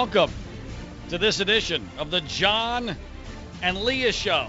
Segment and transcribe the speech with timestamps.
[0.00, 0.32] welcome
[1.10, 2.96] to this edition of the John
[3.62, 4.46] and Leah Show.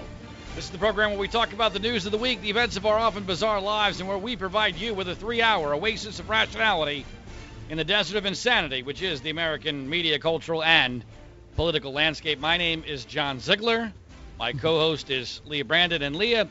[0.56, 2.78] This is the program where we talk about the news of the week, the events
[2.78, 6.22] of our often bizarre lives, and where we provide you with a three hour oasis
[6.22, 7.06] of rationality
[7.70, 11.04] in the desert of insanity, which is the American media, cultural, and
[11.58, 12.40] political landscape.
[12.40, 13.92] My name is John Ziegler.
[14.40, 16.02] My co host is Leah Brandon.
[16.02, 16.48] And Leah,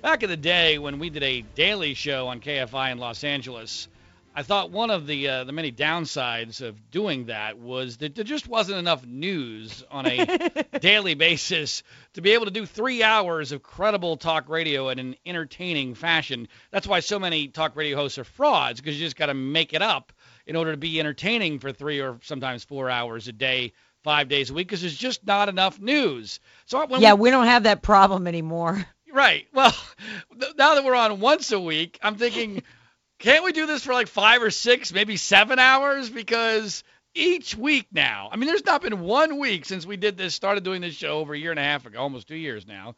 [0.00, 3.88] back in the day when we did a daily show on KFI in Los Angeles,
[4.36, 8.24] I thought one of the uh, the many downsides of doing that was that there
[8.24, 11.84] just wasn't enough news on a daily basis
[12.14, 16.48] to be able to do three hours of credible talk radio in an entertaining fashion.
[16.72, 19.72] That's why so many talk radio hosts are frauds because you just got to make
[19.72, 20.12] it up
[20.46, 24.50] in order to be entertaining for three or sometimes four hours a day, five days
[24.50, 26.40] a week because there's just not enough news.
[26.66, 28.84] So yeah, we, we don't have that problem anymore.
[29.12, 29.46] Right.
[29.54, 29.72] Well,
[30.58, 32.64] now that we're on once a week, I'm thinking.
[33.18, 36.10] Can't we do this for like five or six, maybe seven hours?
[36.10, 36.84] Because
[37.14, 40.64] each week now, I mean, there's not been one week since we did this, started
[40.64, 42.96] doing this show over a year and a half ago, almost two years now,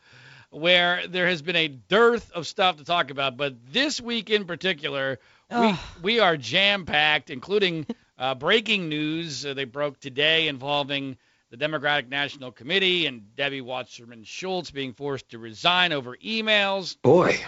[0.50, 3.37] where there has been a dearth of stuff to talk about.
[3.37, 5.19] But this week in particular,
[5.50, 7.87] we, we are jam packed, including
[8.19, 11.17] uh, breaking news uh, they broke today involving
[11.50, 16.97] the Democratic National Committee and Debbie Wasserman Schultz being forced to resign over emails.
[17.03, 17.39] Boy,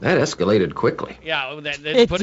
[0.00, 1.16] that escalated quickly.
[1.22, 2.20] Yeah, that, that put,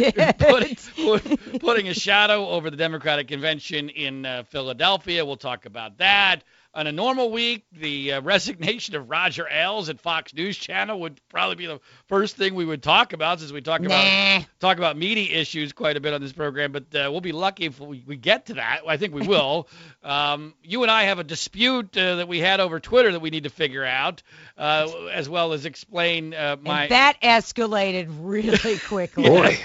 [0.95, 5.25] put, put, putting a shadow over the Democratic convention in uh, Philadelphia.
[5.25, 6.43] We'll talk about that.
[6.75, 11.21] On a normal week, the uh, resignation of Roger Ailes at Fox News Channel would
[11.29, 13.87] probably be the first thing we would talk about, since we talk nah.
[13.87, 16.73] about talk about media issues quite a bit on this program.
[16.73, 18.81] But uh, we'll be lucky if we, we, get to that.
[18.85, 19.69] I think we will.
[20.03, 23.29] um, you and I have a dispute uh, that we had over Twitter that we
[23.29, 24.21] need to figure out,
[24.57, 26.83] uh, as well as explain uh, my.
[26.83, 29.23] And that escalated really quickly.
[29.23, 29.57] Boy.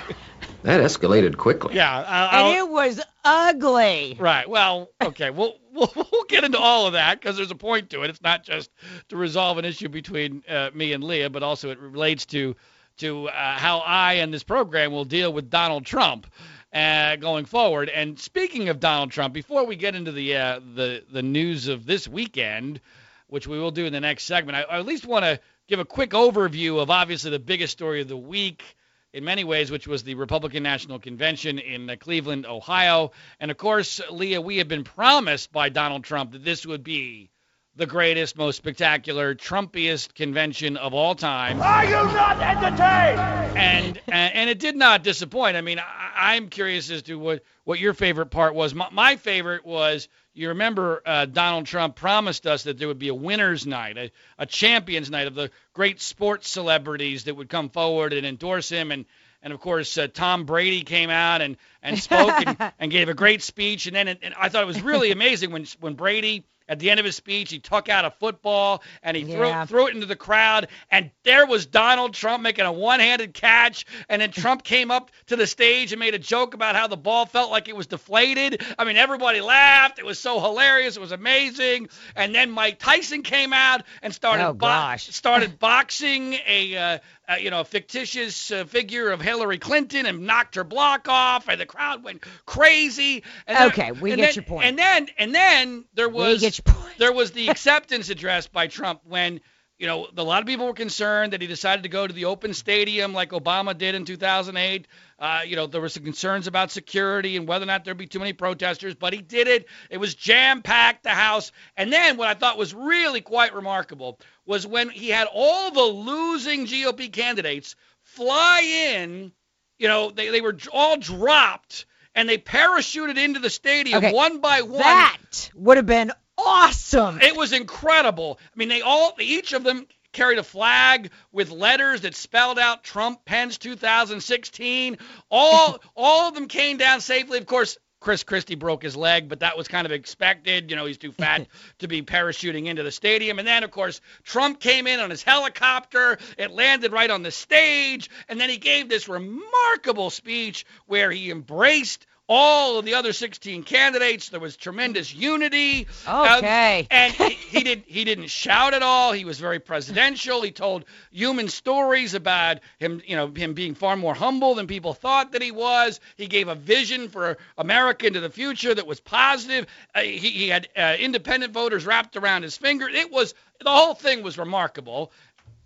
[0.62, 1.74] That escalated quickly.
[1.74, 4.16] Yeah, I'll, and it was ugly.
[4.18, 4.48] Right.
[4.48, 5.30] Well, okay.
[5.30, 8.10] We'll we'll, we'll get into all of that because there's a point to it.
[8.10, 8.70] It's not just
[9.08, 12.56] to resolve an issue between uh, me and Leah, but also it relates to
[12.98, 16.26] to uh, how I and this program will deal with Donald Trump
[16.72, 17.88] uh, going forward.
[17.88, 21.86] And speaking of Donald Trump, before we get into the uh, the the news of
[21.86, 22.80] this weekend,
[23.28, 25.78] which we will do in the next segment, I, I at least want to give
[25.78, 28.76] a quick overview of obviously the biggest story of the week
[29.12, 33.12] in many ways, which was the Republican National Convention in uh, Cleveland, Ohio.
[33.38, 37.30] And of course, Leah, we have been promised by Donald Trump that this would be
[37.76, 41.60] the greatest, most spectacular, Trumpiest convention of all time.
[41.60, 43.20] Are you not entertained?
[43.56, 45.56] And and, and it did not disappoint.
[45.56, 48.74] I mean, I, am curious as to what what your favorite part was.
[48.74, 50.08] My, my favorite was
[50.40, 54.10] you remember uh, Donald Trump promised us that there would be a winners' night, a,
[54.38, 58.90] a champions' night of the great sports celebrities that would come forward and endorse him.
[58.90, 59.04] And,
[59.42, 63.14] and of course, uh, Tom Brady came out and, and spoke and, and gave a
[63.14, 63.86] great speech.
[63.86, 67.00] And then and I thought it was really amazing when, when Brady– at the end
[67.00, 69.66] of his speech, he took out a football and he yeah.
[69.66, 70.68] threw, threw it into the crowd.
[70.88, 73.84] And there was Donald Trump making a one handed catch.
[74.08, 76.96] And then Trump came up to the stage and made a joke about how the
[76.96, 78.62] ball felt like it was deflated.
[78.78, 79.98] I mean, everybody laughed.
[79.98, 80.96] It was so hilarious.
[80.96, 81.88] It was amazing.
[82.14, 86.98] And then Mike Tyson came out and started, oh, bo- started boxing a, uh,
[87.30, 91.48] uh, you know, a fictitious uh, figure of Hillary Clinton and knocked her block off,
[91.48, 93.22] and the crowd went crazy.
[93.46, 94.66] And okay, then, we get then, your point.
[94.66, 96.60] And then, and then there was
[96.98, 99.40] there was the acceptance address by Trump when
[99.80, 102.26] you know, a lot of people were concerned that he decided to go to the
[102.26, 104.86] open stadium like Obama did in 2008.
[105.18, 108.06] Uh, you know, there were some concerns about security and whether or not there'd be
[108.06, 109.66] too many protesters, but he did it.
[109.88, 111.50] It was jam packed, the House.
[111.78, 115.80] And then what I thought was really quite remarkable was when he had all the
[115.80, 119.32] losing GOP candidates fly in,
[119.78, 124.12] you know, they, they were all dropped and they parachuted into the stadium okay.
[124.12, 124.80] one by one.
[124.80, 126.12] That would have been
[126.46, 127.20] awesome.
[127.20, 128.38] It was incredible.
[128.42, 132.82] I mean, they all, each of them carried a flag with letters that spelled out
[132.82, 134.98] Trump Pence 2016.
[135.30, 137.38] All all of them came down safely.
[137.38, 140.70] Of course, Chris Christie broke his leg, but that was kind of expected.
[140.70, 141.46] You know, he's too fat
[141.80, 143.38] to be parachuting into the stadium.
[143.38, 146.18] And then, of course, Trump came in on his helicopter.
[146.38, 148.08] It landed right on the stage.
[148.28, 153.64] And then he gave this remarkable speech where he embraced all of the other 16
[153.64, 154.28] candidates.
[154.28, 155.88] There was tremendous unity.
[156.08, 156.80] Okay.
[156.82, 159.12] Um, and he, he did he didn't shout at all.
[159.12, 160.40] He was very presidential.
[160.40, 164.94] He told human stories about him, you know, him being far more humble than people
[164.94, 165.98] thought that he was.
[166.16, 169.66] He gave a vision for America into the future that was positive.
[169.92, 172.88] Uh, he, he had uh, independent voters wrapped around his finger.
[172.88, 175.10] It was the whole thing was remarkable.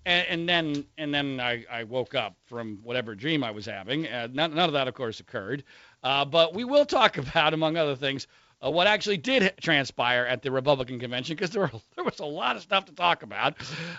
[0.07, 4.07] And, and, then and then I, I, woke up from whatever dream I was having.
[4.07, 5.65] Uh, none, none, of that, of course, occurred.
[6.05, 8.29] Uh, but we will talk about, among other things,
[8.65, 12.57] uh, what actually did transpire at the Republican convention because there, there was a lot
[12.57, 13.55] of stuff to talk about.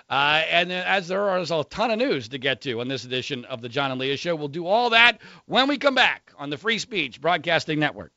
[0.10, 3.44] Uh, and as there is a ton of news to get to on this edition
[3.46, 6.50] of the John and Leah Show, we'll do all that when we come back on
[6.50, 8.12] the Free Speech Broadcasting Network.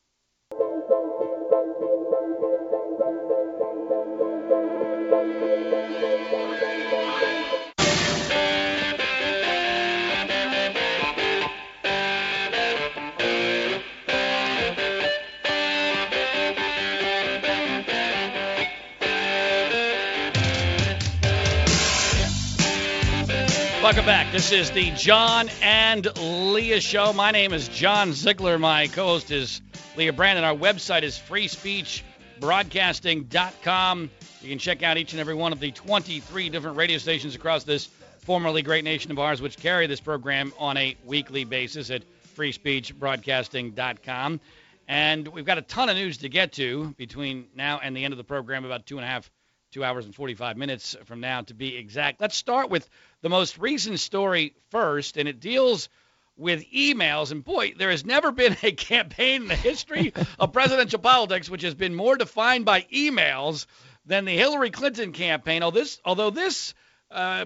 [23.88, 24.30] Welcome back.
[24.32, 27.14] This is the John and Leah Show.
[27.14, 28.58] My name is John Ziegler.
[28.58, 29.62] My co host is
[29.96, 30.44] Leah Brandon.
[30.44, 34.10] Our website is freespeechbroadcasting.com.
[34.42, 37.64] You can check out each and every one of the 23 different radio stations across
[37.64, 37.86] this
[38.18, 42.02] formerly great nation of ours, which carry this program on a weekly basis at
[42.36, 44.40] freespeechbroadcasting.com.
[44.86, 48.12] And we've got a ton of news to get to between now and the end
[48.12, 49.30] of the program, about two and a half
[49.70, 52.20] two hours and 45 minutes from now to be exact.
[52.20, 52.88] Let's start with
[53.22, 55.88] the most recent story first, and it deals
[56.36, 57.32] with emails.
[57.32, 61.62] And boy, there has never been a campaign in the history of presidential politics which
[61.62, 63.66] has been more defined by emails
[64.06, 65.62] than the Hillary Clinton campaign.
[65.62, 66.74] Although this, although this
[67.10, 67.44] uh,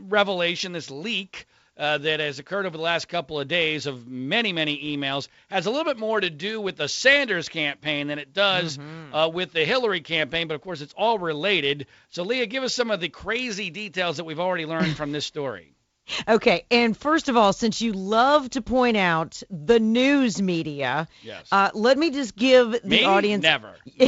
[0.00, 1.46] revelation, this leak,
[1.76, 5.66] uh, that has occurred over the last couple of days of many, many emails has
[5.66, 9.14] a little bit more to do with the Sanders campaign than it does mm-hmm.
[9.14, 10.48] uh, with the Hillary campaign.
[10.48, 11.86] But of course, it's all related.
[12.10, 15.26] So, Leah, give us some of the crazy details that we've already learned from this
[15.26, 15.74] story.
[16.28, 21.46] Okay, and first of all, since you love to point out the news media, yes.
[21.52, 23.04] uh, let me just give the me?
[23.04, 23.74] audience never.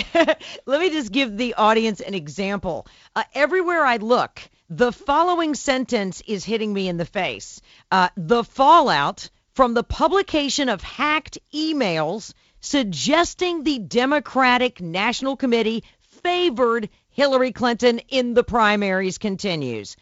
[0.67, 2.87] let me just give the audience an example.
[3.14, 7.61] Uh, everywhere I look, the following sentence is hitting me in the face.
[7.90, 15.84] Uh, the fallout from the publication of hacked emails suggesting the Democratic National Committee
[16.22, 19.96] favored Hillary Clinton in the primaries continues.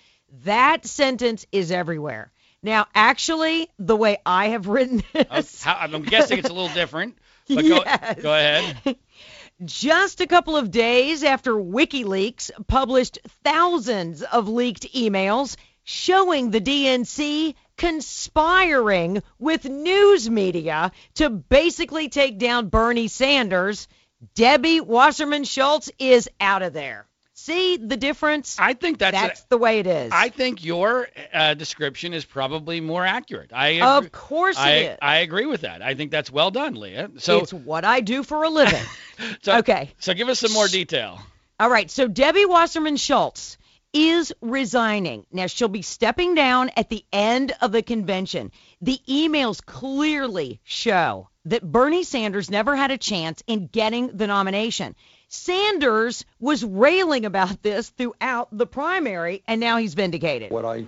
[0.44, 2.32] That sentence is everywhere.
[2.62, 7.19] Now, actually, the way I have written this, uh, I'm guessing it's a little different.
[7.49, 8.15] But yes.
[8.17, 8.97] go, go ahead.
[9.64, 17.55] Just a couple of days after WikiLeaks published thousands of leaked emails showing the DNC
[17.76, 23.87] conspiring with news media to basically take down Bernie Sanders,
[24.35, 27.06] Debbie Wasserman Schultz is out of there.
[27.43, 28.56] See the difference?
[28.61, 30.12] I think that's that's a, the way it is.
[30.15, 33.50] I think your uh, description is probably more accurate.
[33.53, 34.99] I agree, of course I, it is.
[35.03, 35.83] I agree with that.
[35.83, 37.11] I think that's well done, Leah.
[37.19, 38.85] So it's what I do for a living.
[39.43, 39.93] so, okay.
[39.99, 41.21] So give us some more detail.
[41.59, 41.91] All right.
[41.91, 43.59] So Debbie Wasserman Schultz
[43.93, 45.27] is resigning.
[45.33, 48.53] Now she'll be stepping down at the end of the convention.
[48.83, 54.94] The emails clearly show that Bernie Sanders never had a chance in getting the nomination.
[55.32, 60.50] Sanders was railing about this throughout the primary, and now he's vindicated.
[60.50, 60.84] What I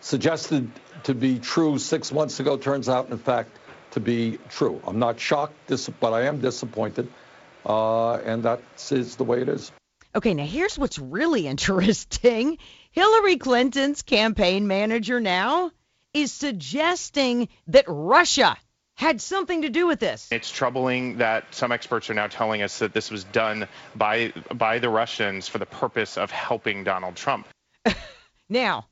[0.00, 0.70] suggested
[1.04, 3.56] to be true six months ago turns out, in fact,
[3.92, 4.82] to be true.
[4.86, 7.08] I'm not shocked, but I am disappointed,
[7.64, 8.60] uh, and that
[8.90, 9.72] is the way it is.
[10.14, 12.58] Okay, now here's what's really interesting.
[12.90, 15.70] Hillary Clinton's campaign manager now
[16.12, 18.58] is suggesting that Russia
[18.96, 20.28] had something to do with this.
[20.32, 24.78] It's troubling that some experts are now telling us that this was done by by
[24.78, 27.46] the Russians for the purpose of helping Donald Trump.
[28.48, 28.86] now,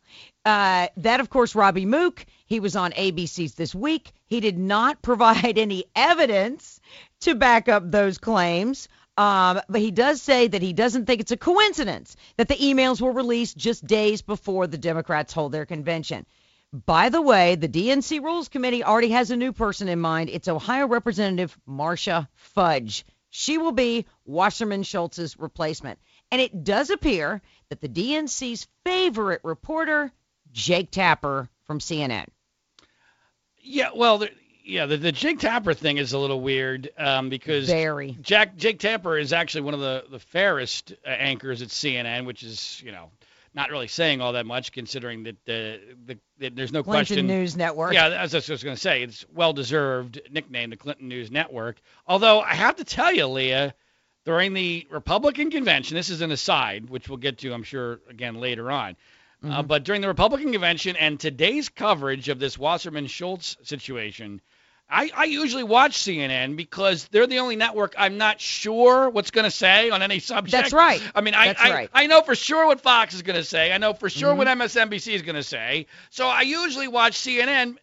[0.44, 4.12] uh, that of course, Robbie Mook, he was on ABC's this week.
[4.26, 6.80] He did not provide any evidence
[7.22, 8.88] to back up those claims.
[9.16, 13.00] Um, but he does say that he doesn't think it's a coincidence that the emails
[13.00, 16.26] were released just days before the Democrats hold their convention.
[16.74, 20.28] By the way, the DNC Rules Committee already has a new person in mind.
[20.28, 23.04] It's Ohio Representative Marcia Fudge.
[23.30, 26.00] She will be Wasserman Schultz's replacement.
[26.32, 30.10] And it does appear that the DNC's favorite reporter,
[30.50, 32.26] Jake Tapper from CNN.
[33.62, 34.30] Yeah, well, the,
[34.64, 38.18] yeah, the, the Jake Tapper thing is a little weird um, because Very.
[38.20, 42.42] Jack Jake Tapper is actually one of the the fairest uh, anchors at CNN, which
[42.42, 43.10] is you know
[43.54, 47.26] not really saying all that much considering that the, the, the there's no Clinton question.
[47.26, 47.94] News Network.
[47.94, 51.80] Yeah, as I was going to say, it's well deserved nickname, the Clinton News Network.
[52.06, 53.74] Although I have to tell you, Leah,
[54.24, 58.34] during the Republican convention, this is an aside, which we'll get to, I'm sure, again
[58.40, 58.96] later on.
[59.42, 59.52] Uh, mm-hmm.
[59.52, 64.40] Uh, but during the Republican convention and today's coverage of this Wasserman Schultz situation,
[64.88, 69.44] I, I usually watch CNN because they're the only network I'm not sure what's going
[69.44, 70.52] to say on any subject.
[70.52, 71.02] That's right.
[71.14, 71.90] I mean, I, I, right.
[71.92, 73.72] I know for sure what Fox is going to say.
[73.72, 74.38] I know for sure mm-hmm.
[74.38, 75.86] what MSNBC is going to say.
[76.10, 77.78] So I usually watch CNN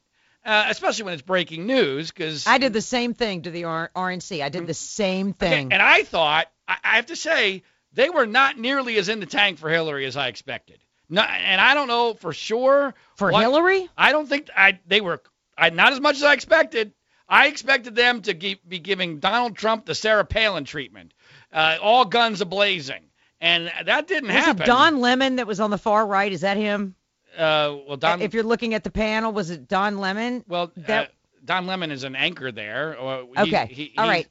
[0.45, 2.11] uh, especially when it's breaking news.
[2.11, 4.43] Because I did the same thing to the R- RNC.
[4.43, 5.71] I did the same thing.
[5.71, 9.25] and I thought I, I have to say they were not nearly as in the
[9.25, 10.79] tank for Hillary as I expected.
[11.09, 13.89] No, and I don't know for sure For what- Hillary?
[13.97, 15.21] I don't think I they were
[15.57, 16.93] I, not as much as I expected.
[17.29, 21.13] I expected them to be giving Donald Trump the Sarah Palin treatment,
[21.53, 23.03] uh, all guns a blazing,
[23.39, 24.63] and that didn't Was happen.
[24.63, 26.31] it Don Lemon that was on the far right?
[26.31, 26.95] Is that him?
[27.37, 28.21] Uh, well, Don.
[28.21, 30.43] if you're looking at the panel, was it Don Lemon?
[30.47, 31.11] well, that- uh,
[31.45, 32.93] Don Lemon is an anchor there.
[32.95, 33.67] He- Okay.
[33.73, 34.27] he- All right.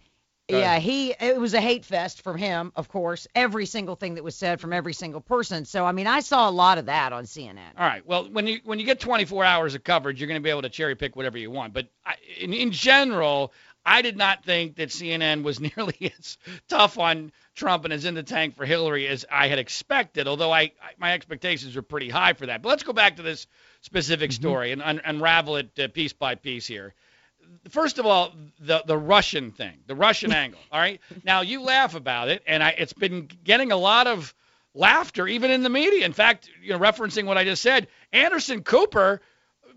[0.58, 3.26] Yeah, he it was a hate fest from him, of course.
[3.34, 5.64] Every single thing that was said from every single person.
[5.64, 7.58] So I mean, I saw a lot of that on CNN.
[7.78, 8.06] All right.
[8.06, 10.62] Well, when you when you get 24 hours of coverage, you're going to be able
[10.62, 11.72] to cherry pick whatever you want.
[11.72, 13.52] But I, in, in general,
[13.84, 16.38] I did not think that CNN was nearly as
[16.68, 20.28] tough on Trump and as in the tank for Hillary as I had expected.
[20.28, 22.62] Although I, I my expectations were pretty high for that.
[22.62, 23.46] But let's go back to this
[23.80, 26.94] specific story and un- unravel it uh, piece by piece here.
[27.70, 30.60] First of all, the the Russian thing, the Russian angle.
[30.72, 31.00] All right.
[31.24, 34.34] Now you laugh about it, and I, it's been getting a lot of
[34.74, 36.04] laughter even in the media.
[36.04, 39.20] In fact, you know, referencing what I just said, Anderson Cooper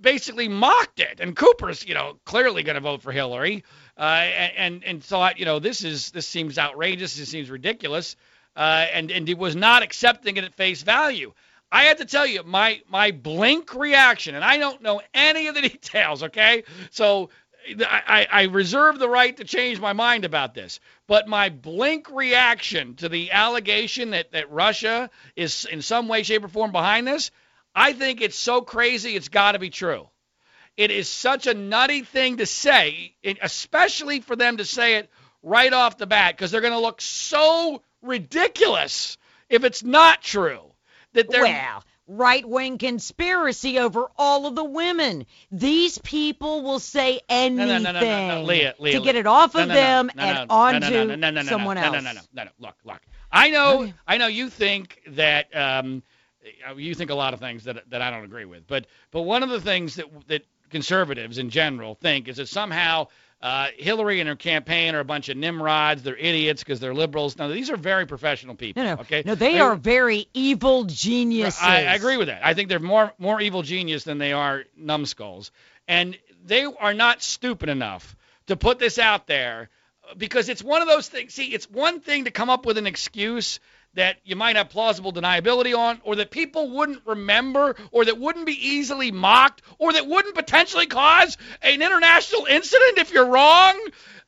[0.02, 3.64] basically mocked it, and Cooper's you know clearly going to vote for Hillary,
[3.98, 8.16] uh, and and thought you know this is this seems outrageous, this seems ridiculous,
[8.56, 11.34] uh, and and he was not accepting it at face value.
[11.72, 15.56] I had to tell you my my blink reaction, and I don't know any of
[15.56, 16.22] the details.
[16.22, 17.30] Okay, so
[17.88, 20.80] I, I, reserve the right to change my mind about this.
[21.08, 26.44] But my blink reaction to the allegation that, that Russia is in some way, shape,
[26.44, 27.32] or form behind this,
[27.76, 30.10] I think it's so crazy it's got to be true.
[30.76, 35.10] It is such a nutty thing to say, especially for them to say it
[35.44, 39.18] right off the bat, because they're going to look so ridiculous
[39.50, 40.62] if it's not true.
[41.14, 41.84] That they're Well,
[42.18, 45.26] right wing conspiracy over all of the women.
[45.52, 51.94] These people will say anything to get it off of them and onto someone else.
[51.94, 52.50] No, no, no, no, no.
[52.60, 53.02] Look, look.
[53.32, 56.04] I know, I know you think that um,
[56.76, 59.44] you think a lot of things that that I don't agree with, but but one
[59.44, 63.08] of the things that that conservatives in general think is that somehow
[63.44, 66.02] uh, Hillary and her campaign are a bunch of nimrods.
[66.02, 67.38] They're idiots because they're liberals.
[67.38, 68.82] Now these are very professional people.
[68.82, 69.36] No, no, okay, no.
[69.36, 71.60] They are very evil geniuses.
[71.62, 72.46] I, I agree with that.
[72.46, 75.52] I think they're more more evil genius than they are numbskulls,
[75.90, 78.16] and they are not stupid enough
[78.48, 79.70] to put this out there
[80.18, 81.34] because it's one of those things.
[81.34, 83.60] See, it's one thing to come up with an excuse
[83.96, 88.46] that you might have plausible deniability on, or that people wouldn't remember, or that wouldn't
[88.46, 93.80] be easily mocked, or that wouldn't potentially cause an international incident if you're wrong.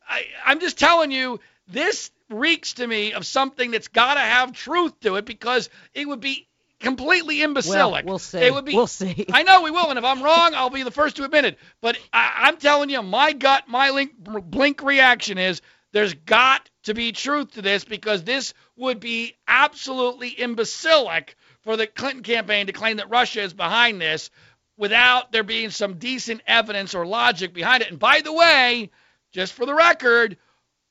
[0.08, 4.54] I, I'm just telling you, this reeks to me of something that's got to have
[4.54, 6.48] truth to it because it would be
[6.80, 8.06] completely imbecilic.
[8.06, 8.40] we'll see.
[8.40, 8.76] It would be.
[8.76, 9.26] We'll see.
[9.34, 11.58] I know we will, and if I'm wrong, I'll be the first to admit it.
[11.82, 15.62] But I, I'm telling you, my gut, my link, blink reaction is
[15.96, 21.88] there's got to be truth to this because this would be absolutely imbecilic for the
[21.88, 24.30] Clinton campaign to claim that Russia is behind this
[24.76, 27.90] without there being some decent evidence or logic behind it.
[27.92, 28.92] And by the way,
[29.32, 30.36] just for the record,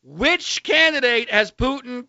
[0.03, 2.07] which candidate has Putin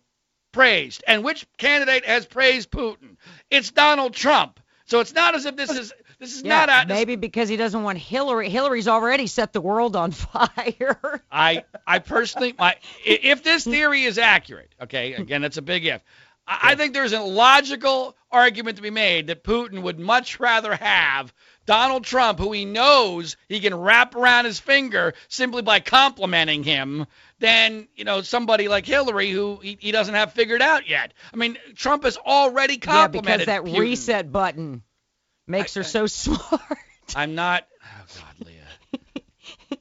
[0.52, 3.18] praised and which candidate has praised Putin?
[3.50, 4.58] It's Donald Trump.
[4.86, 7.56] So it's not as if this is this is Yeah, not a, maybe because he
[7.56, 8.48] doesn't want Hillary.
[8.48, 11.22] Hillary's already set the world on fire.
[11.30, 15.22] I I personally my if this theory is accurate, okay, hmm.
[15.22, 16.02] again it's a big if.
[16.46, 20.74] I, I think there's a logical argument to be made that Putin would much rather
[20.74, 21.32] have
[21.66, 27.06] Donald Trump, who he knows he can wrap around his finger simply by complimenting him,
[27.38, 31.12] than you know somebody like Hillary, who he, he doesn't have figured out yet.
[31.32, 33.46] I mean, Trump has already complimented.
[33.48, 33.78] yeah, because that Putin.
[33.80, 34.82] reset button
[35.46, 36.78] makes I- her so smart.
[37.14, 37.66] I'm not.
[37.84, 39.22] Oh God, Leah.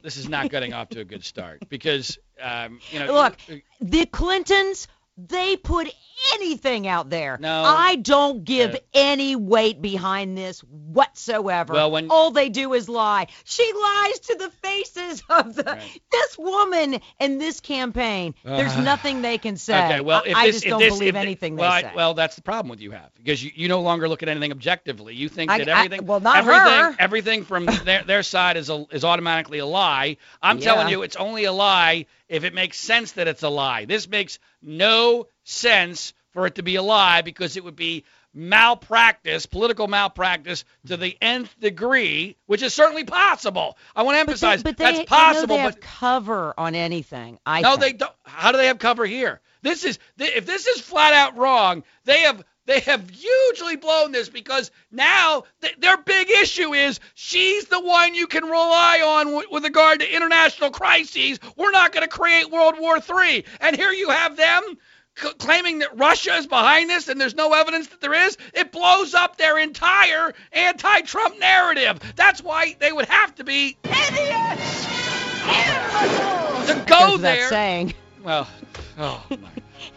[0.01, 3.13] this is not getting off to a good start because um, you know.
[3.13, 5.87] Look, you- the Clintons, they put
[6.33, 7.37] anything out there.
[7.39, 7.63] No.
[7.63, 11.73] I don't give Uh, any weight behind this whatsoever.
[11.73, 13.27] Well, when- all they do is lie.
[13.43, 16.01] She lies to the faces of the Right.
[16.11, 18.33] this woman and this campaign.
[18.43, 19.85] There's Uh, nothing they can say.
[19.85, 21.81] Okay, well, I, if I this, just if don't this, believe anything well, they I-
[21.81, 21.91] say.
[21.95, 24.51] well, that's the problem with you have because you, you no longer look at anything
[24.51, 25.15] objectively.
[25.15, 26.95] You think I- that I- everything, well, not everything, her.
[26.99, 30.17] everything from their their side is a, is automatically a lie.
[30.41, 33.85] I'm telling you, it's only a lie if it makes sense that it's a lie.
[33.85, 38.03] This makes no sense for it to be a lie because it would be
[38.33, 43.77] malpractice, political malpractice to the nth degree, which is certainly possible.
[43.95, 47.39] I want to but they, emphasize but they, that's possible, but cover on anything.
[47.45, 47.81] I no, think.
[47.81, 48.13] they don't.
[48.23, 49.39] How do they have cover here?
[49.61, 51.83] This is if this is flat out wrong.
[52.03, 57.65] They have they have hugely blown this because now th- their big issue is she's
[57.65, 61.39] the one you can rely on w- with regard to international crises.
[61.55, 63.45] We're not going to create World War III.
[63.61, 64.77] And here you have them
[65.15, 68.37] c- claiming that Russia is behind this and there's no evidence that there is.
[68.53, 71.99] It blows up their entire anti Trump narrative.
[72.15, 74.85] That's why they would have to be idiots!
[76.65, 77.35] To go there.
[77.41, 77.93] that saying.
[78.23, 78.47] Well,
[78.97, 79.35] oh my.
[79.37, 79.49] All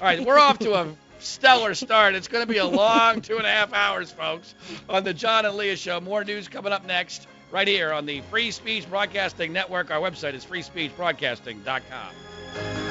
[0.02, 0.86] right, we're off to a
[1.18, 2.14] stellar start.
[2.14, 4.54] It's going to be a long two and a half hours, folks,
[4.88, 6.00] on the John and Leah Show.
[6.00, 9.90] More news coming up next, right here on the Free Speech Broadcasting Network.
[9.90, 12.87] Our website is freespeechbroadcasting.com.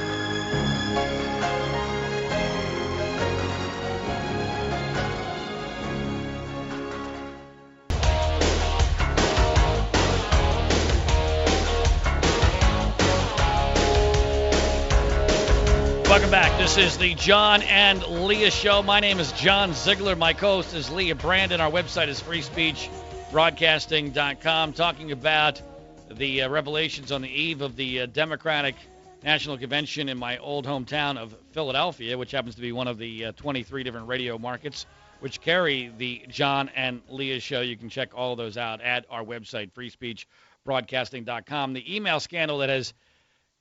[16.18, 16.58] Welcome back.
[16.58, 18.82] This is the John and Leah Show.
[18.82, 20.16] My name is John Ziegler.
[20.16, 21.60] My co-host is Leah Brandon.
[21.60, 24.72] Our website is freespeechbroadcasting.com.
[24.72, 25.62] Talking about
[26.10, 28.74] the uh, revelations on the eve of the uh, Democratic
[29.22, 33.26] National Convention in my old hometown of Philadelphia, which happens to be one of the
[33.26, 34.86] uh, 23 different radio markets
[35.20, 37.60] which carry the John and Leah Show.
[37.60, 41.74] You can check all those out at our website, freespeechbroadcasting.com.
[41.74, 42.92] The email scandal that has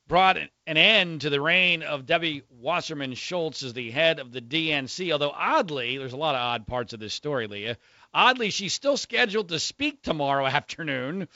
[0.07, 4.41] brought an end to the reign of Debbie Wasserman Schultz as the head of the
[4.41, 5.11] DNC.
[5.11, 7.77] Although oddly, there's a lot of odd parts of this story, Leah.
[8.13, 11.27] Oddly, she's still scheduled to speak tomorrow afternoon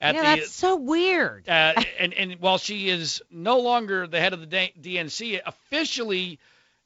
[0.00, 1.48] at yeah, the that's so weird.
[1.48, 6.38] uh, and and while she is no longer the head of the DNC officially,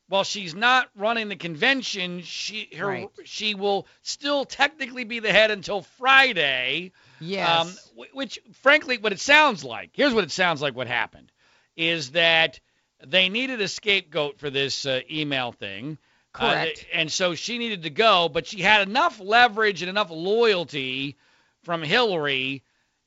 [0.09, 3.09] while she's not running the convention, she her Right.
[3.25, 6.93] she will still technically be the head until Friday.
[7.21, 7.61] yes.
[7.97, 11.31] Um, which, frankly, what it sounds like, here's what it sounds like what happened,
[11.77, 12.61] is that
[13.05, 15.99] they needed a scapegoat for this uh, email thing.
[16.35, 16.87] Uh, Correct.
[16.93, 21.17] and so she needed to go, but she had enough leverage and enough loyalty
[21.63, 22.63] from Hillary,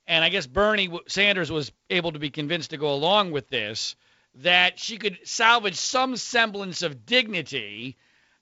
[0.08, 3.96] and I guess Bernie Sanders was able to be convinced to go along with this,
[4.36, 7.98] that she could salvage some semblance of dignity.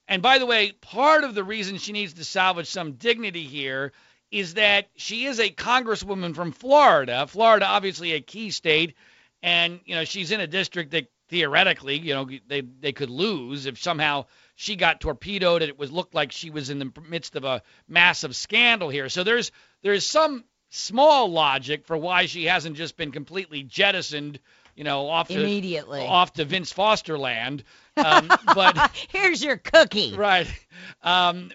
[0.07, 3.91] And by the way, part of the reason she needs to salvage some dignity here
[4.29, 7.25] is that she is a congresswoman from Florida.
[7.27, 8.95] Florida, obviously a key state,
[9.43, 13.65] and you know she's in a district that theoretically, you know, they they could lose
[13.65, 17.36] if somehow she got torpedoed and it was looked like she was in the midst
[17.36, 19.10] of a massive scandal here.
[19.10, 24.39] So there's there's some small logic for why she hasn't just been completely jettisoned,
[24.76, 26.06] you know, off to Immediately.
[26.06, 27.63] off to Vince Foster land.
[27.98, 30.17] Um, but Here's your cookie.
[30.17, 30.54] Right.
[31.02, 31.50] Um,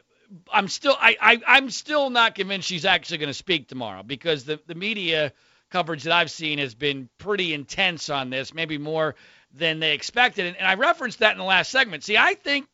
[0.51, 4.45] I'm still I, I I'm still not convinced she's actually going to speak tomorrow because
[4.45, 5.35] the the media
[5.70, 9.14] coverage that I've seen has been pretty intense on this, maybe more
[9.52, 10.46] than they expected.
[10.46, 12.04] And, and I referenced that in the last segment.
[12.04, 12.66] See, I think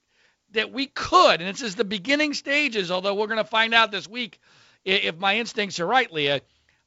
[0.53, 3.91] that we could, and this is the beginning stages, although we're going to find out
[3.91, 4.39] this week
[4.85, 6.41] if my instincts are right, Leah.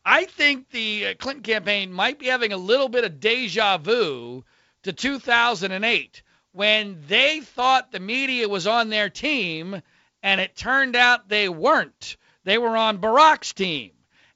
[0.06, 4.46] I think the uh, Clinton campaign might be having a little bit of deja vu
[4.84, 9.82] to 2008 when they thought the media was on their team
[10.24, 12.18] and it turned out they weren't.
[12.46, 13.92] They were on Barack's team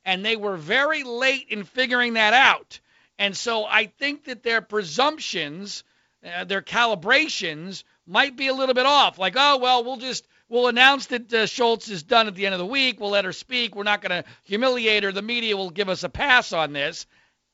[0.05, 2.79] and they were very late in figuring that out.
[3.19, 5.83] And so I think that their presumptions,
[6.25, 9.17] uh, their calibrations might be a little bit off.
[9.19, 12.53] Like, oh, well, we'll just we'll announce that uh, Schultz is done at the end
[12.53, 12.99] of the week.
[12.99, 13.75] We'll let her speak.
[13.75, 15.11] We're not going to humiliate her.
[15.11, 17.05] The media will give us a pass on this.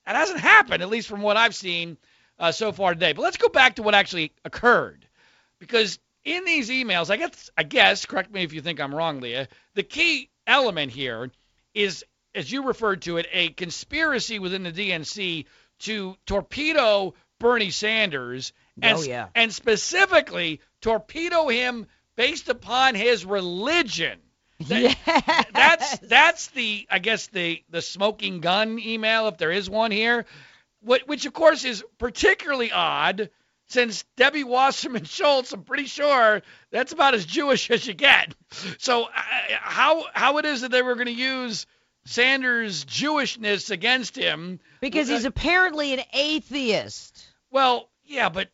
[0.06, 1.98] That hasn't happened, at least from what I've seen
[2.40, 3.14] uh, so far today.
[3.14, 5.06] But let's go back to what actually occurred,
[5.60, 9.20] because in these emails, I guess, I guess, correct me if you think I'm wrong,
[9.20, 9.48] Leah.
[9.76, 11.32] The key element here
[11.74, 12.04] is,
[12.36, 15.46] as you referred to it, a conspiracy within the DNC
[15.80, 19.28] to torpedo Bernie Sanders, and, Oh, yeah.
[19.36, 24.20] and specifically torpedo him based upon his religion.
[24.68, 25.46] That- Yes.
[25.54, 30.26] that's that's the I guess the the smoking gun email if there is one here,
[30.86, 33.30] Wh- which of course is particularly odd
[33.68, 35.54] since Debbie Wasserman Schultz.
[35.54, 38.36] I'm pretty sure that's about as Jewish as you get.
[38.80, 39.10] So uh,
[39.62, 41.66] how how it is that they were going to use
[42.10, 44.60] Sanders' Jewishness against him?
[44.82, 47.28] because uh, he's apparently an atheist.
[47.52, 48.50] Well, yeah, but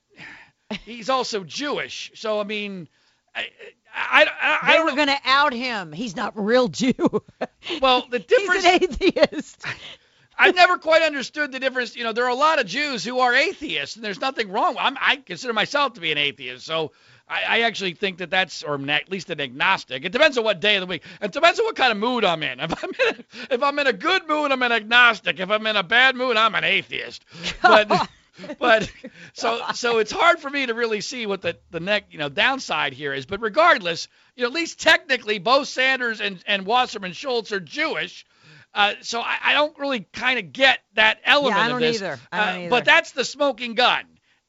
[0.83, 2.11] he's also Jewish.
[2.15, 2.89] So I mean.
[3.33, 3.47] I,
[3.93, 5.93] I, I, I They were going to out him.
[5.93, 7.23] He's not a real Jew.
[7.81, 9.65] Well, the difference He's an atheist.
[10.37, 11.95] I've never quite understood the difference.
[11.95, 14.75] You know, there are a lot of Jews who are atheists, and there's nothing wrong.
[14.77, 16.91] I'm, I consider myself to be an atheist, so
[17.27, 20.05] I, I actually think that that's, or at least an agnostic.
[20.05, 21.03] It depends on what day of the week.
[21.21, 22.59] It depends on what kind of mood I'm in.
[22.65, 25.39] If I'm in a, if I'm in a good mood, I'm an agnostic.
[25.39, 27.25] If I'm in a bad mood, I'm an atheist.
[27.61, 28.09] But
[28.59, 28.91] but
[29.33, 32.27] so so it's hard for me to really see what the the neck you know
[32.29, 33.25] downside here is.
[33.25, 38.25] But regardless, you know at least technically both Sanders and and Wasserman Schultz are Jewish.
[38.73, 41.79] Uh, so I, I don't really kind of get that element Yeah, I of don't
[41.81, 41.95] this.
[41.95, 42.19] either.
[42.29, 42.69] I don't Uh, either.
[42.71, 44.03] But that's the smoking gun.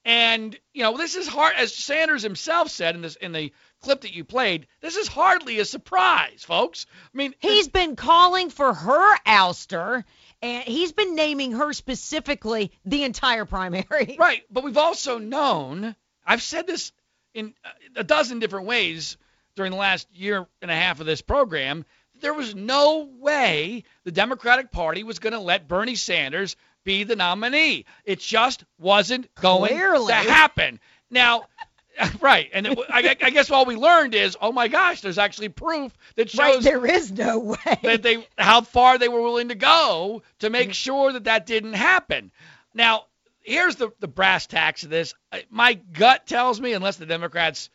[0.06, 4.02] And you know this is hard, as Sanders himself said in this in the clip
[4.02, 4.68] that you played.
[4.80, 6.86] This is hardly a surprise, folks.
[7.12, 10.04] I mean, He's been calling for her ouster,
[10.42, 14.16] and he's been naming her specifically the entire primary.
[14.18, 16.92] Right, but we've also known, I've said this
[17.34, 19.16] in uh, a dozen different ways
[19.56, 21.84] during the last year and a half of this program,
[22.20, 26.54] there was no way the Democratic Party was going to let Bernie Sanders
[26.86, 27.84] be the nominee.
[28.06, 30.06] It just wasn't going Clearly.
[30.06, 30.80] to happen.
[31.10, 31.42] Now,
[32.20, 35.48] right, and it, I, I guess all we learned is, oh my gosh, there's actually
[35.48, 37.78] proof that shows Right, there is no way.
[37.82, 40.72] that they how far they were willing to go to make mm-hmm.
[40.72, 42.30] sure that that didn't happen.
[42.72, 43.06] Now,
[43.42, 45.12] here's the the brass tacks of this.
[45.50, 47.68] My gut tells me, unless the Democrats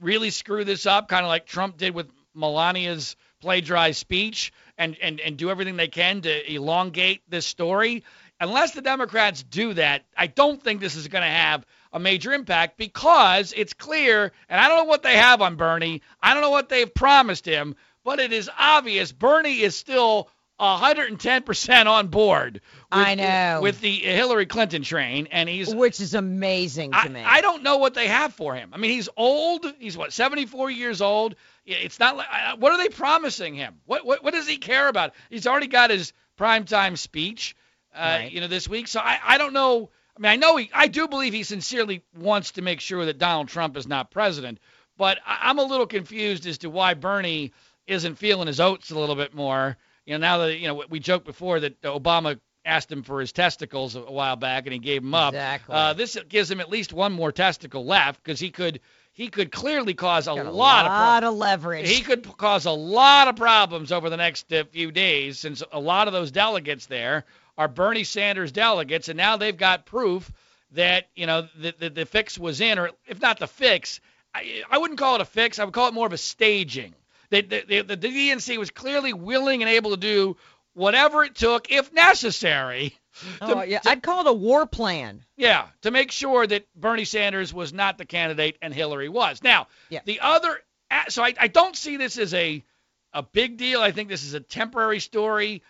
[0.00, 5.20] really screw this up, kind of like Trump did with Melania's plagiarized speech, and and
[5.20, 8.04] and do everything they can to elongate this story.
[8.40, 12.32] Unless the Democrats do that, I don't think this is going to have a major
[12.32, 16.02] impact because it's clear, and I don't know what they have on Bernie.
[16.22, 21.86] I don't know what they've promised him, but it is obvious Bernie is still 110%
[21.86, 22.54] on board.
[22.54, 23.60] With, I know.
[23.62, 27.22] With the Hillary Clinton train, and he's which is amazing to I, me.
[27.22, 28.70] I don't know what they have for him.
[28.72, 29.66] I mean, he's old.
[29.78, 31.34] He's what, 74 years old.
[31.66, 32.26] It's not like
[32.58, 33.80] what are they promising him?
[33.86, 35.14] What what what does he care about?
[35.30, 37.54] He's already got his primetime speech,
[37.94, 38.32] uh, Right.
[38.32, 38.88] you know, this week.
[38.88, 39.90] So I I don't know.
[40.16, 40.70] I mean, I know he.
[40.74, 44.58] I do believe he sincerely wants to make sure that Donald Trump is not president.
[44.96, 47.52] But I, I'm a little confused as to why Bernie
[47.86, 49.76] isn't feeling his oats a little bit more.
[50.06, 53.32] You know, now that you know we joked before that Obama asked him for his
[53.32, 55.32] testicles a, while back and he gave them up.
[55.32, 55.74] Exactly.
[55.74, 58.80] Uh, this gives him at least one more testicle left because he could
[59.12, 61.32] he could clearly cause a a lot, of lot problems.
[61.32, 61.88] of leverage.
[61.88, 65.80] He could cause a lot of problems over the next uh, few days since a
[65.80, 67.24] lot of those delegates there
[67.60, 70.30] are Bernie Sanders delegates, and now they've got proof
[70.72, 74.00] that you know the, the, the fix was in, or if not the fix,
[74.34, 75.58] I, I wouldn't call it a fix.
[75.58, 76.94] I would call it more of a staging.
[77.28, 80.36] The, the, the, the DNC was clearly willing and able to do
[80.74, 82.96] whatever it took, if necessary.
[83.40, 85.22] Oh, to- oh, yeah, to- I'd call it a war plan.
[85.36, 89.42] yeah, to make sure that Bernie Sanders was not the candidate and Hillary was.
[89.42, 90.00] Now, Yeah.
[90.06, 90.60] the other,
[91.08, 92.64] so I, I don't see this as a
[93.12, 93.80] a big deal.
[93.82, 95.62] I think this is a temporary story,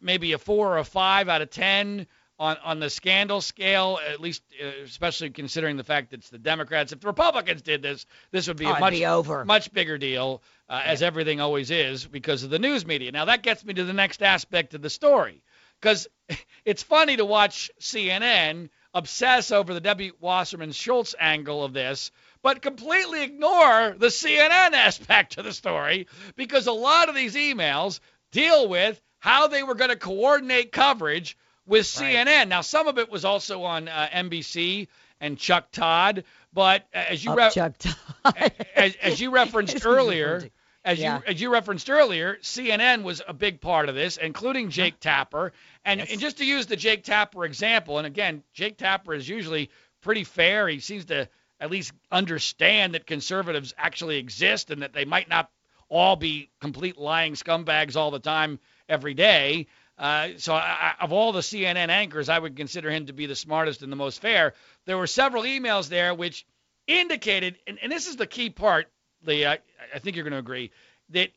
[0.00, 2.06] maybe a four or a five out of ten
[2.38, 3.98] on on the scandal scale.
[4.08, 6.92] At least, uh, especially considering the fact that it's the Democrats.
[6.92, 9.44] If the Republicans did this, this would be Oh, a much be over.
[9.44, 13.12] much bigger deal, uh, as everything always is, because of the news media.
[13.12, 15.42] Now that gets me to the next aspect of the story,
[15.80, 16.06] because
[16.64, 22.10] it's funny to watch CNN obsess over the Debbie Wasserman Schultz angle of this,
[22.42, 28.00] but completely ignore the CNN aspect of the story, because a lot of these emails
[28.32, 32.14] deal with how they were going to coordinate coverage with Right.
[32.26, 32.48] CNN.
[32.48, 34.88] Now, some of it was also on uh, NBC
[35.20, 38.52] and Chuck Todd, but uh, as you re- Chuck Todd.
[38.76, 40.48] as, as you referenced earlier,
[40.84, 41.18] as Yeah.
[41.18, 45.52] you as you referenced earlier, CNN was a big part of this, including Jake Tapper.
[45.84, 46.10] And, Yes.
[46.12, 50.24] and just to use the Jake Tapper example, and again, Jake Tapper is usually pretty
[50.24, 50.68] fair.
[50.68, 51.28] He seems to
[51.60, 55.50] at least understand that conservatives actually exist and that they might not
[55.88, 59.66] all be complete lying scumbags all the time every day.
[59.98, 63.34] Uh, so I, of all the CNN anchors, I would consider him to be the
[63.34, 64.54] smartest and the most fair.
[64.86, 66.46] There were several emails there which
[66.86, 68.86] indicated, and, and this is the key part,
[69.24, 69.58] Lee, I,
[69.94, 70.70] I think you're going to agree,
[71.10, 71.30] that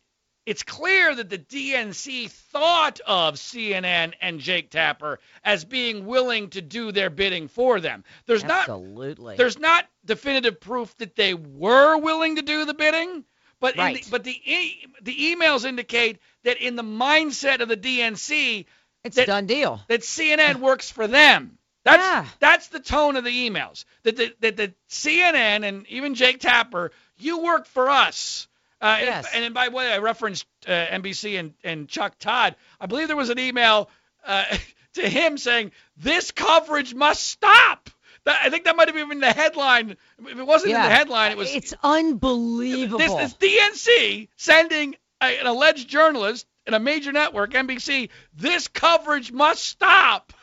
[0.46, 6.62] it's clear that the DNC thought of CNN and Jake Tapper as being willing to
[6.62, 8.04] do their bidding for them.
[8.26, 9.36] There's not Absolutely.
[9.38, 13.24] there's not definitive proof that they were willing to do the bidding,
[13.62, 14.04] but in Right.
[14.04, 18.66] the, but the e- the emails indicate that in the mindset of the DNC
[19.06, 19.82] it's that- a done deal.
[19.88, 21.58] that CNN works for them.
[21.84, 22.26] That's Yeah.
[22.40, 23.86] that's the tone of the emails.
[24.04, 28.48] That the, that the CNN and even Jake Tapper, you work for us.
[28.82, 29.28] Uh, and- Yes.
[29.34, 32.56] and, by the way, I referenced uh, NBC and, and Chuck Todd.
[32.80, 33.90] I believe there was an email
[34.26, 34.44] uh,
[34.96, 37.90] to him saying this coverage must stop.
[38.26, 39.98] That, I think that might have been the headline.
[40.20, 42.98] If it wasn't in the headline, it was It's unbelievable.
[43.00, 48.10] this is DNC sending a, an alleged journalist in a major network, NBC.
[48.36, 50.34] This coverage must stop.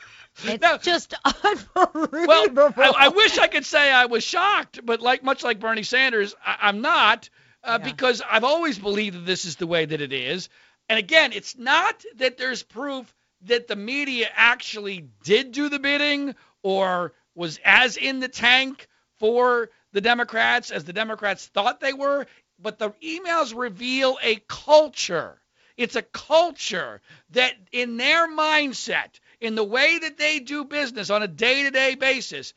[0.44, 1.14] It's Now- just
[1.74, 2.72] well, unbelievable.
[2.76, 6.34] I, I wish I could say I was shocked, but like much like Bernie Sanders,
[6.44, 7.28] I, I'm not
[7.64, 7.84] uh, Yeah.
[7.90, 10.48] because I've always believed that this is the way that it is.
[10.88, 13.12] And again, it's not that there's proof
[13.42, 19.70] that the media actually did do the bidding or was as in the tank for
[19.92, 22.26] the Democrats as the Democrats thought they were,
[22.58, 25.40] but the emails reveal a culture.
[25.76, 31.22] It's a culture that in their mindset, in the way that they do business on
[31.22, 32.52] a day-to-day basis,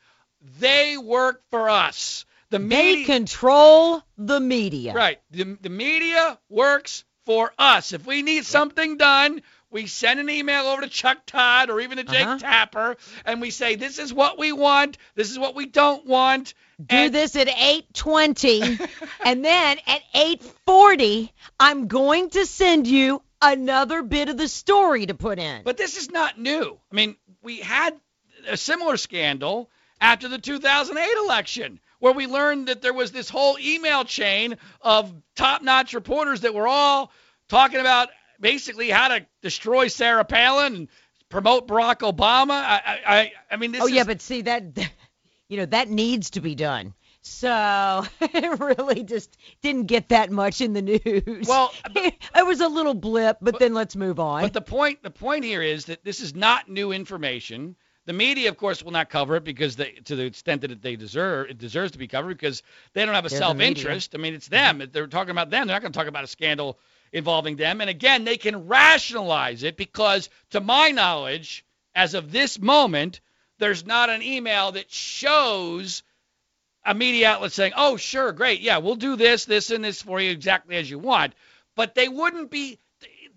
[0.58, 2.26] they work for us.
[2.50, 4.92] The They control the media.
[4.92, 5.20] Right.
[5.30, 7.92] The, the media works for us.
[7.92, 9.42] If we need something done,
[9.72, 12.38] we send an email over to Chuck Todd or even to Jake Uh-huh.
[12.38, 16.54] Tapper, and we say, this is what we want, this is what we don't want.
[16.84, 18.88] Do and, this at 8:20
[19.24, 25.14] and then at 8:40 I'm going to send you another bit of the story to
[25.14, 25.62] put in.
[25.64, 26.78] But this is not new.
[26.90, 27.94] I mean, we had
[28.48, 33.56] a similar scandal after the 2008 election where we learned that there was this whole
[33.60, 37.12] email chain of top-notch reporters that were all
[37.48, 38.08] talking about
[38.40, 40.88] basically how to destroy Sarah Palin and
[41.28, 42.52] promote Barack Obama.
[42.52, 44.64] I, I, I, mean, this oh is, yeah, but see that
[45.48, 46.94] you know that needs to be done.
[47.22, 51.46] So it really just didn't get that much in the news.
[51.48, 54.42] Well, it was a little blip, but, then let's move on.
[54.42, 57.76] But the point the point here is that this is not new information.
[58.04, 60.96] The media, of course, will not cover it because they, to the extent that they
[60.96, 62.64] deserve, it deserves to be covered because
[62.94, 64.16] they don't have a They're self-interest.
[64.16, 64.82] I mean, it's them.
[64.90, 65.68] They're talking about them.
[65.68, 66.80] They're not going to talk about a scandal
[67.12, 67.80] involving them.
[67.80, 73.20] And again, they can rationalize it because, to my knowledge, as of this moment,
[73.58, 76.02] there's not an email that shows
[76.84, 80.20] a media outlet saying, "Oh, sure, great, yeah, we'll do this, this, and this for
[80.20, 81.34] you exactly as you want."
[81.76, 82.78] But they wouldn't be.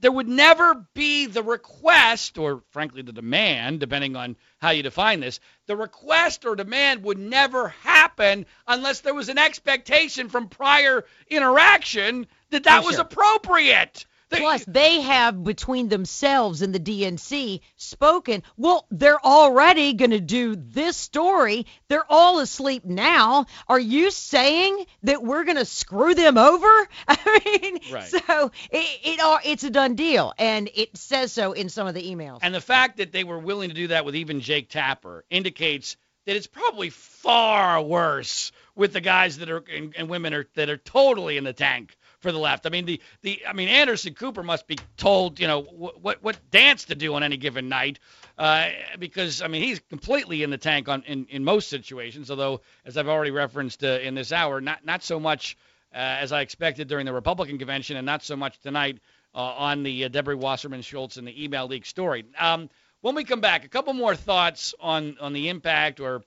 [0.01, 5.19] There would never be the request, or frankly, the demand, depending on how you define
[5.19, 5.39] this.
[5.67, 12.27] The request or demand would never happen unless there was an expectation from prior interaction
[12.55, 13.03] that that was sure.
[13.03, 14.05] appropriate.
[14.29, 18.41] They- Plus, they have between themselves and the DNC spoken.
[18.57, 21.67] Well, they're already going to do this story.
[21.89, 23.45] They're all asleep now.
[23.67, 26.65] Are you saying that we're going to screw them over?
[27.07, 28.07] I mean, Right.
[28.07, 32.01] so it, it it's a done deal, and it says so in some of the
[32.11, 32.39] emails.
[32.41, 35.97] And the fact that they were willing to do that with even Jake Tapper indicates
[36.25, 40.69] that it's probably far worse with the guys that are and, and women are that
[40.69, 42.65] are totally in the tank for the left.
[42.65, 46.23] I mean the the I mean Anderson Cooper must be told you know what what,
[46.23, 47.99] what dance to do on any given night
[48.37, 52.29] uh, because I mean he's completely in the tank on in, in most situations.
[52.29, 55.57] Although as I've already referenced uh, in this hour, not not so much
[55.93, 58.99] uh, as I expected during the Republican convention, and not so much tonight
[59.33, 62.25] uh, on the uh, Deborah Wasserman Schultz and the email leak story.
[62.37, 62.69] Um,
[63.01, 66.23] when we come back, a couple more thoughts on on the impact or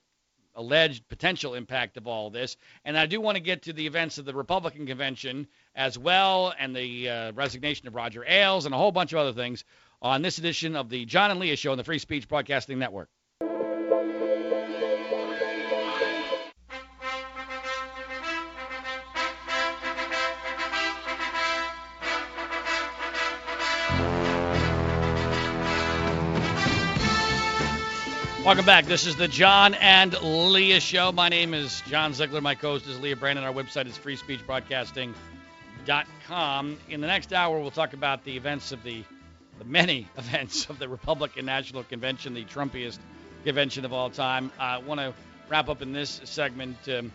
[0.55, 4.17] alleged potential impact of all this, and I do want to get to the events
[4.17, 8.77] of the Republican convention as well, and the uh, resignation of Roger Ailes, and a
[8.77, 9.63] whole bunch of other things
[10.01, 13.09] on this edition of the John and Leah Show on the Free Speech Broadcasting Network.
[28.45, 28.85] Welcome back.
[28.85, 31.11] This is the John and Leah Show.
[31.11, 32.41] My name is John Ziegler.
[32.41, 33.45] My co-host is Leah Brandon.
[33.45, 35.38] Our website is freespeechbroadcasting.com.
[35.89, 39.03] In the next hour, we'll talk about the events of the,
[39.57, 42.99] the many events of the Republican National Convention, the Trumpiest
[43.43, 44.51] convention of all time.
[44.59, 45.15] I want to
[45.49, 47.11] wrap up in this segment um,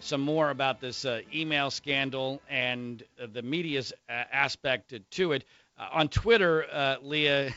[0.00, 5.44] some more about this uh, email scandal and uh, the media's uh, aspect to it.
[5.78, 7.54] Uh, on Twitter, uh, Leah.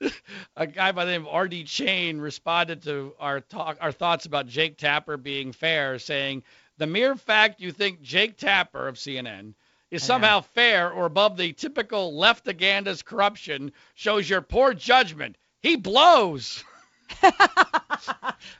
[0.56, 1.64] a guy by the name of R.D.
[1.64, 6.42] Chain responded to our talk, our thoughts about Jake Tapper being fair, saying,
[6.80, 9.52] "The mere fact you think Jake Tapper of CNN
[9.90, 15.36] is somehow fair or above the typical left-agandist corruption shows your poor judgment.
[15.60, 16.64] He blows."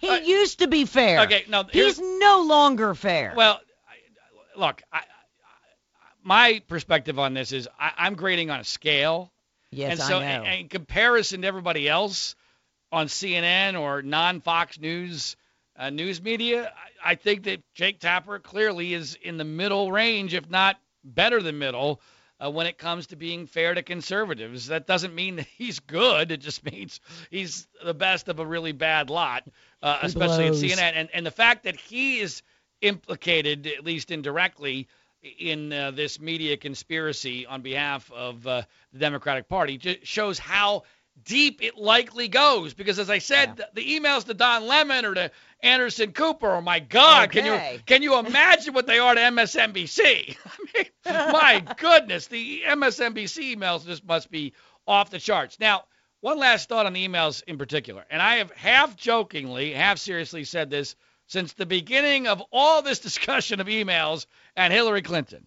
[0.01, 1.21] he uh, used to be fair.
[1.21, 3.33] Okay, no, he's no longer fair.
[3.35, 5.03] Well, I- look, I, I,
[6.23, 9.33] my perspective on this is I, I'm grading on a scale.
[9.71, 10.45] yes, and so, I know.
[10.45, 12.35] in- in comparison to everybody else
[12.93, 15.37] on CNN or non-Fox News
[15.79, 16.71] uh, news media,
[17.05, 21.59] I, think that Jake Tapper clearly is in the middle range, if not better than
[21.59, 22.01] middle,
[22.39, 24.69] uh, when it comes to being fair to conservatives.
[24.69, 26.31] That doesn't mean that he's good.
[26.31, 29.45] It just means he's the best of a really bad lot,
[29.83, 30.93] uh, especially at CNN.
[30.95, 32.43] And and the fact that he is
[32.81, 34.89] implicated, at least indirectly,
[35.39, 40.85] in uh, this media conspiracy on behalf of uh, the Democratic Party just shows how
[41.23, 42.75] deep it likely goes.
[42.75, 43.67] Because as I said, Yeah.
[43.75, 45.31] the, the emails to Don Lemon or to
[45.63, 50.37] Anderson Cooper, oh my God, can you can you imagine what they are to MSNBC?
[50.47, 54.55] I mean, my goodness, the MSNBC emails just must be
[54.87, 55.59] off the charts.
[55.61, 55.85] Now,
[56.21, 60.45] one last thought on the emails in particular, and I have half jokingly, half seriously
[60.45, 60.97] said this
[61.27, 65.47] since the beginning of all this discussion of emails and Hillary Clinton.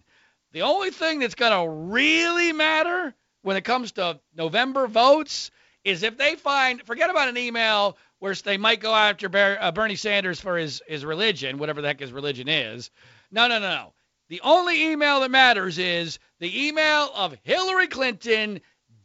[0.52, 3.14] The only thing that's going to really matter
[3.44, 5.50] when it comes to November votes
[5.84, 9.28] is if they find, forget about an email where they might go after
[9.60, 12.90] uh, Bernie Sanders for his, his religion, whatever the heck his religion is.
[13.30, 13.92] No, no, no, no.
[14.30, 18.60] The only email that matters is the email of Hillary Clinton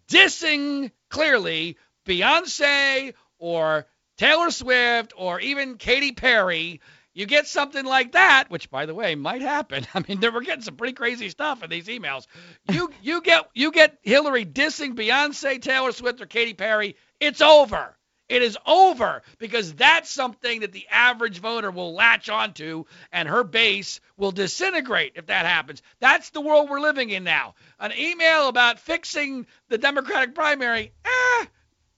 [0.09, 1.75] dissing clearly
[2.07, 6.79] Beyonce or Taylor Swift or even Katy Perry,
[7.13, 9.85] you get something like that, which by the way might happen.
[9.93, 12.27] I mean, we're getting some pretty crazy stuff in these emails.
[12.71, 17.95] You you get you get Hillary dissing Beyonce, Taylor Swift, or Katy Perry, it's over.
[18.29, 23.43] It is over because that's something that the average voter will latch onto and her
[23.43, 25.81] base will disintegrate if that happens.
[25.99, 27.55] That's the world we're living in now.
[27.79, 31.45] An email about fixing the Democratic primary, eh,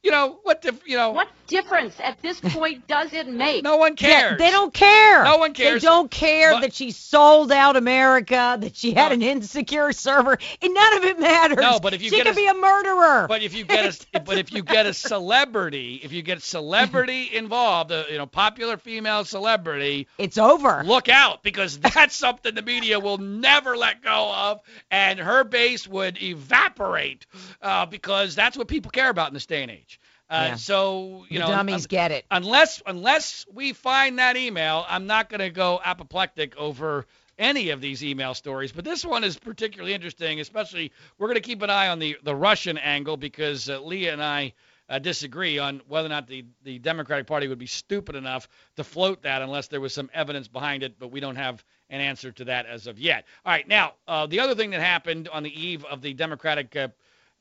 [0.04, 0.62] you know what?
[0.62, 3.64] Dif- you know what difference at this point does it make?
[3.64, 4.32] No one cares.
[4.32, 5.24] Yeah, they don't care.
[5.24, 5.82] No one cares.
[5.82, 10.38] They don't care but, that she sold out America, that she had an insecure server,
[10.62, 11.58] and none of it matters.
[11.58, 13.28] No, but if you she get could a, be a murderer.
[13.28, 17.30] But if you get a, but if you get a celebrity, if you get celebrity
[17.36, 20.84] involved, a you know popular female celebrity, it's over.
[20.84, 25.88] Look out because that's something the media will never let go of, and her base
[25.88, 27.28] would evaporate
[27.62, 29.91] uh, because that's what people care about in this day and age.
[30.32, 30.56] Uh, yeah.
[30.56, 32.26] So you the know, dummies un- get it.
[32.32, 37.06] Unless unless we find that email, I'm not going to go apoplectic over
[37.38, 38.72] any of these email stories.
[38.72, 42.18] But this one is particularly interesting, especially we're going to keep an eye on the
[42.24, 44.54] the Russian angle because uh, Leah and I.
[44.90, 48.84] Uh, disagree on whether or not the, the Democratic Party would be stupid enough to
[48.84, 52.30] float that unless there was some evidence behind it, but we don't have an answer
[52.34, 53.26] to that as of yet.
[53.46, 56.76] All right, now, uh, the other thing that happened on the eve of the Democratic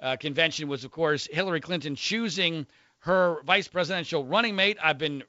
[0.01, 2.67] uh, convention was, of course, Hillary Clinton choosing
[3.01, 4.79] her vice presidential running mate.
[4.83, 5.23] I've been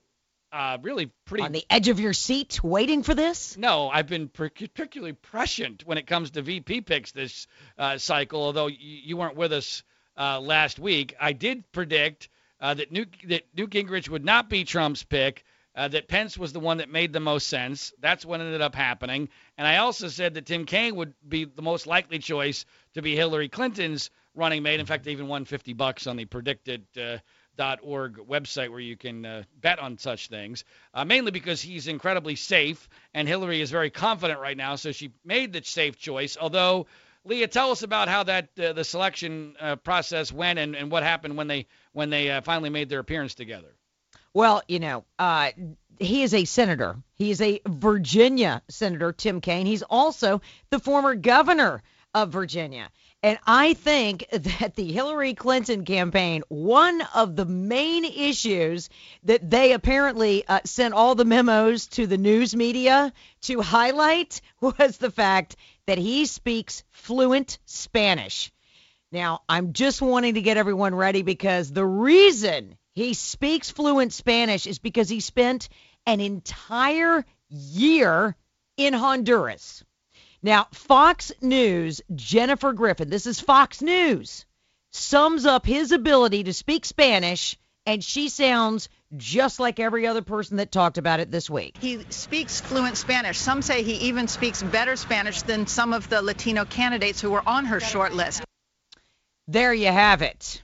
[0.52, 3.58] uh, really pretty on the edge of your seat waiting for this.
[3.58, 8.44] No, I've been particularly prescient when it comes to VP picks this uh, cycle.
[8.44, 9.84] Although you, you weren't with us
[10.18, 12.30] uh, last week, I did predict
[12.60, 15.44] uh, that Newt, that Newt Gingrich would not be Trump's pick.
[15.74, 17.94] Uh, that Pence was the one that made the most sense.
[18.02, 19.30] That's what ended up happening.
[19.58, 23.16] And I also said that Tim Kaine would be the most likely choice to be
[23.16, 24.80] Hillary Clinton's running mate.
[24.80, 26.82] In fact, they even won 50 bucks on the PredictIt.
[26.98, 27.20] Uh,
[27.84, 30.64] .org website where you can uh, bet on such things,
[30.96, 35.12] uh, mainly because he's incredibly safe and Hillary is very confident right now, so she
[35.24, 36.38] made the safe choice.
[36.40, 36.88] Although,
[37.24, 41.04] Leah, tell us about how that uh, the selection uh, process went and, and what
[41.04, 43.76] happened when they when they uh, finally made their appearance together.
[44.34, 45.52] Well, you know, uh,
[46.00, 46.96] he is a senator.
[47.14, 49.66] He is a Virginia senator, Tim Kaine.
[49.68, 52.90] He's also the former governor of Virginia.
[53.24, 58.90] And I think that the Hillary Clinton campaign, one of the main issues
[59.24, 64.98] that they apparently uh, sent all the memos to the news media to highlight was
[64.98, 65.56] the fact
[65.86, 68.52] that he speaks fluent Spanish.
[69.12, 74.66] Now, I'm just wanting to get everyone ready because the reason he speaks fluent Spanish
[74.66, 75.70] is because he spent
[76.08, 78.36] an entire year
[78.78, 79.84] in Honduras.
[80.44, 84.46] Now, Fox News, Jennifer Griffin, this is Fox News,
[84.92, 90.58] sums up his ability to speak Spanish, and she sounds just like every other person
[90.58, 91.78] that talked about it this week.
[91.80, 93.38] He speaks fluent Spanish.
[93.38, 97.48] Some say he even speaks better Spanish than some of the Latino candidates who were
[97.48, 98.44] on her short list.
[99.48, 100.64] There you have it.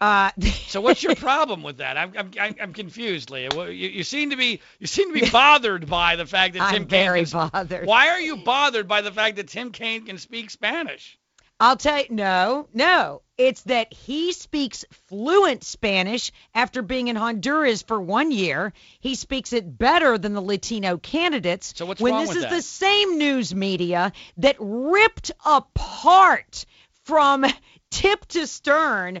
[0.00, 0.30] Uh,
[0.68, 1.96] so what's your problem with that?
[1.96, 3.50] I'm I'm I'm confused, Leah.
[3.54, 6.82] You, you seem to be you seem to be bothered by the fact that Tim
[6.82, 7.86] I'm very bothered.
[7.86, 11.18] Why are you bothered by the fact that Tim Kaine can speak Spanish?
[11.62, 13.20] I'll tell you, no, no.
[13.36, 18.72] It's that he speaks fluent Spanish after being in Honduras for one year.
[19.00, 21.74] He speaks it better than the Latino candidates.
[21.76, 22.50] So what's when wrong this with is that?
[22.50, 26.64] the same news media that ripped apart
[27.04, 27.44] from
[27.90, 29.20] tip to stern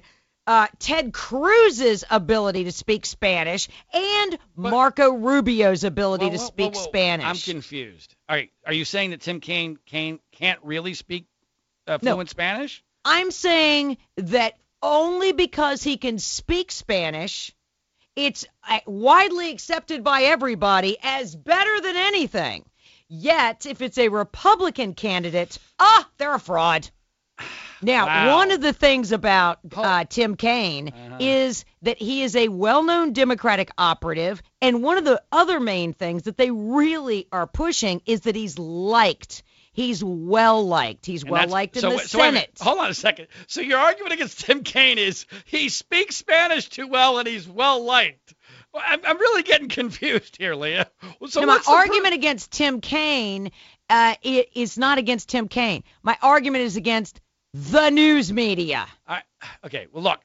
[0.50, 6.74] uh, Ted Cruz's ability to speak Spanish and But- Marco Rubio's ability Whoa, to speak
[6.74, 6.82] whoa.
[6.82, 7.24] Spanish.
[7.24, 8.16] I'm confused.
[8.28, 11.26] All right, are you saying that Tim Kaine, Kaine can't really speak
[11.86, 12.14] uh, No.
[12.14, 12.82] fluent Spanish?
[13.04, 17.54] I'm saying that only because he can speak Spanish,
[18.16, 22.64] it's uh, widely accepted by everybody as better than anything.
[23.08, 26.90] Yet, if it's a Republican candidate, ah, they're a fraud.
[27.82, 28.36] Now, Wow.
[28.36, 31.16] one of the things about uh, Tim Kaine Uh-huh.
[31.20, 36.24] is that he is a well-known Democratic operative, and one of the other main things
[36.24, 39.42] that they really are pushing is that he's liked.
[39.72, 41.06] He's well liked.
[41.06, 42.24] He's And well liked in so, the so wait.
[42.34, 42.50] Senate.
[42.60, 43.28] Hold on a second.
[43.46, 47.82] So your argument against Tim Kaine is he speaks Spanish too well and he's well
[47.84, 48.34] liked.
[48.74, 50.90] Well, I'm, I'm really getting confused here, Leah.
[51.28, 53.52] So Now, my what's the pro- argument against Tim Kaine
[53.88, 55.84] uh, is not against Tim Kaine.
[56.02, 57.20] My argument is against
[57.54, 58.86] the news media.
[59.06, 59.22] I,
[59.64, 60.20] okay, well, look,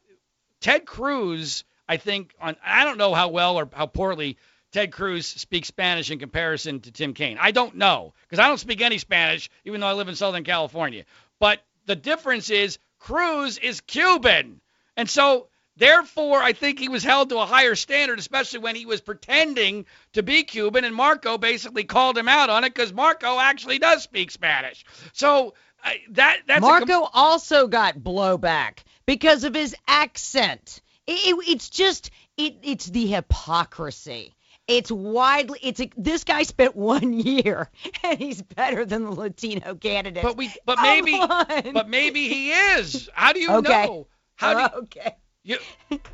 [0.62, 4.38] Ted Cruz, I think, on I don't know how well or how poorly
[4.72, 7.38] Ted Cruz speaks Spanish in comparison to Tim Kaine.
[7.40, 10.44] I don't know because I don't speak any Spanish, even though I live in Southern
[10.44, 11.06] California.
[11.40, 14.60] But the difference is Cruz is Cuban,
[14.98, 15.48] and so
[15.78, 19.86] therefore I think he was held to a higher standard, especially when he was pretending
[20.14, 24.04] to be Cuban, and Marco basically called him out on it because Marco actually does
[24.04, 24.86] speak Spanish.
[25.14, 25.54] So.
[25.86, 30.82] I, that that's a com- Marco also got blowback because of his accent.
[31.08, 34.34] It, it- it's just it, it's the hypocrisy.
[34.68, 37.70] It's widely it's a, this guy spent one year
[38.04, 40.24] and he's better than the Latino candidate.
[40.24, 41.74] But we, but Come maybe, on.
[41.74, 43.08] but maybe he is.
[43.14, 43.86] How do you Okay.
[43.86, 44.08] know?
[44.36, 45.16] How do you, okay.
[45.44, 45.58] you?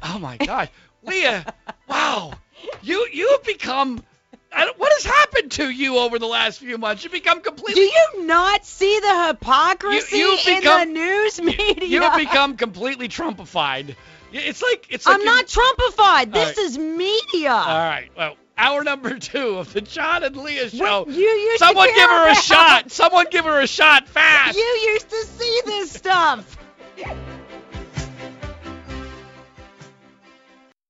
[0.04, 0.70] Oh my God,
[1.04, 1.46] Leah!
[1.88, 2.34] Wow,
[2.84, 4.04] you you have become.
[4.54, 7.04] What has happened to you over the last few months?
[7.04, 7.76] You've become completely.
[7.76, 11.88] Do you not see the hypocrisy You- you've in the news media?
[11.88, 13.96] You have become completely Trumpified.
[14.34, 15.06] It's like it's.
[15.06, 16.34] Like I'm not Trumpified.
[16.34, 16.66] This right.
[16.66, 17.52] is media.
[17.52, 18.10] All right.
[18.16, 21.04] Well, hour number two of the John and Leah show.
[21.04, 22.92] What you used Someone give her a shot.
[22.92, 24.58] Someone give her a shot fast.
[24.58, 26.58] You used to see this stuff.